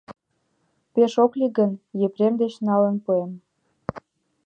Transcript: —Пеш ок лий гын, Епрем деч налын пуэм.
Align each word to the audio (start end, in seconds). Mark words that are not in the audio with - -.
—Пеш 0.93 1.13
ок 1.23 1.31
лий 1.39 1.51
гын, 1.57 1.71
Епрем 2.05 2.33
деч 2.41 2.53
налын 2.67 2.95
пуэм. 3.03 3.31